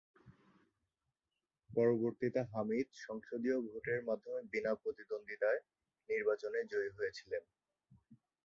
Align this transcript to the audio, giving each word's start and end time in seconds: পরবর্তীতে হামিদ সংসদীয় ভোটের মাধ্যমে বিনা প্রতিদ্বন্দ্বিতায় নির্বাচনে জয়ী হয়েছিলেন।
পরবর্তীতে 1.69 2.41
হামিদ 2.51 2.87
সংসদীয় 3.05 3.57
ভোটের 3.67 3.99
মাধ্যমে 4.07 4.41
বিনা 4.51 4.71
প্রতিদ্বন্দ্বিতায় 4.75 5.59
নির্বাচনে 6.09 6.59
জয়ী 6.71 6.89
হয়েছিলেন। 6.97 7.43